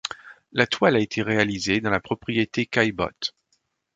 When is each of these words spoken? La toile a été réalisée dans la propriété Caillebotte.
La 0.51 0.65
toile 0.65 0.95
a 0.95 0.99
été 0.99 1.21
réalisée 1.21 1.79
dans 1.79 1.91
la 1.91 1.99
propriété 1.99 2.65
Caillebotte. 2.65 3.35